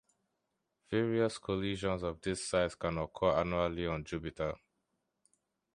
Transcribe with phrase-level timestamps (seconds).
[0.89, 4.55] Various collisions of this size can occur annually on Jupiter.